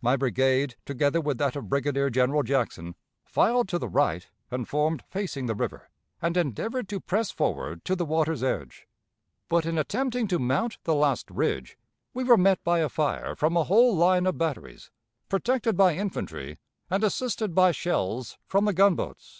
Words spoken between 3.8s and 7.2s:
the right and formed facing the river, and endeavored to